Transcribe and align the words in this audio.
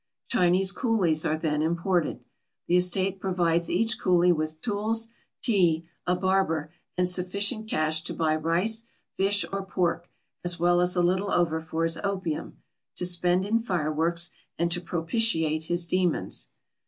Chinese 0.29 0.71
coolies 0.71 1.27
are 1.27 1.37
then 1.37 1.61
imported. 1.61 2.23
The 2.67 2.75
estate 2.77 3.19
provides 3.19 3.69
each 3.69 3.99
coolie 3.99 4.33
with 4.35 4.59
tools, 4.59 5.09
tea, 5.43 5.85
a 6.07 6.15
barber, 6.15 6.71
and 6.97 7.07
sufficient 7.07 7.69
cash 7.69 8.01
to 8.05 8.13
buy 8.15 8.35
rice, 8.35 8.87
fish, 9.15 9.45
or 9.51 9.63
pork, 9.63 10.09
as 10.43 10.59
well 10.59 10.81
as 10.81 10.95
a 10.95 11.03
little 11.03 11.29
over 11.29 11.61
for 11.61 11.83
his 11.83 11.97
opium, 11.97 12.57
to 12.95 13.05
spend 13.05 13.45
in 13.45 13.59
fireworks, 13.61 14.31
and 14.57 14.71
to 14.71 14.81
propitiate 14.81 15.65
his 15.65 15.85
demons. 15.85 16.49